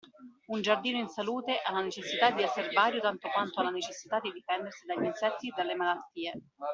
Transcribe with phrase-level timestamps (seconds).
[0.47, 4.19] Un Giardino in salute ha la necessità di esser vario tanto quanto ha la necessità
[4.19, 6.41] di difendersi dagli insetti e dalle malattie.